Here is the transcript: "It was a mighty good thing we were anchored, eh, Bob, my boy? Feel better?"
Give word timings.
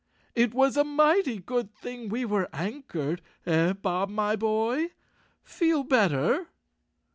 "It 0.43 0.55
was 0.55 0.77
a 0.77 0.83
mighty 0.83 1.37
good 1.37 1.75
thing 1.75 2.09
we 2.09 2.25
were 2.25 2.49
anchored, 2.53 3.21
eh, 3.45 3.73
Bob, 3.73 4.09
my 4.09 4.35
boy? 4.35 4.93
Feel 5.43 5.83
better?" 5.83 6.47